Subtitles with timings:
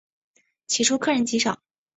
[0.65, 1.61] 起初客人极少。